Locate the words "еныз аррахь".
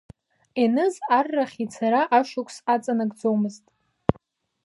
0.63-1.57